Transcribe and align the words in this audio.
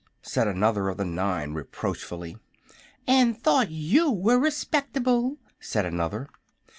said 0.23 0.47
another 0.47 0.89
of 0.89 0.97
the 0.97 1.05
nine, 1.05 1.53
reproachfully. 1.53 2.35
"And 3.05 3.37
thought 3.39 3.69
you 3.69 4.09
were 4.09 4.39
respectable!" 4.39 5.37
said 5.59 5.85
another. 5.85 6.27